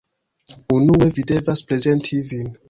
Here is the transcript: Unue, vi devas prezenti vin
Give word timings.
Unue, 0.75 1.09
vi 1.17 1.25
devas 1.33 1.63
prezenti 1.73 2.25
vin 2.33 2.51